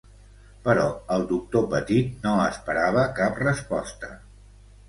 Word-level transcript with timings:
Però 0.67 0.85
el 1.15 1.25
doctor 1.33 1.67
Petit 1.75 2.25
no 2.27 2.33
esperava 2.47 3.07
cap 3.21 3.39
resposta. 3.47 4.11